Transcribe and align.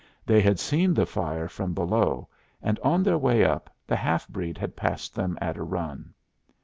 They 0.25 0.41
had 0.41 0.57
seen 0.59 0.95
the 0.95 1.05
fire 1.05 1.47
from 1.47 1.75
below, 1.75 2.27
and 2.59 2.79
on 2.79 3.03
their 3.03 3.19
way 3.19 3.43
up 3.45 3.69
the 3.85 3.95
half 3.95 4.27
breed 4.27 4.57
had 4.57 4.75
passed 4.75 5.13
them 5.13 5.37
at 5.39 5.57
a 5.57 5.63
run. 5.63 6.11